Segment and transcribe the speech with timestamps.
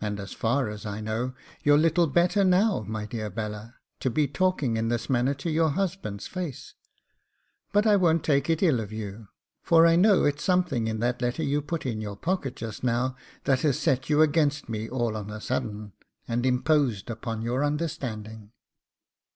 [0.00, 1.32] 'And as far as I know,
[1.62, 5.68] you're little better now, my dear Bella, to be talking in this manner to your
[5.70, 6.74] husband's face;
[7.72, 9.28] but I won't take it ill of you,
[9.62, 13.14] for I know it's something in that letter you put into your pocket just now
[13.44, 15.92] that has set you against me all on a sudden,
[16.26, 18.50] and imposed upon your understanding.